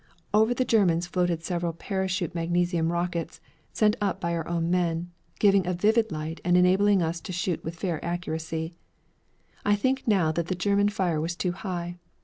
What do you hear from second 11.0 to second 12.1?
was too high.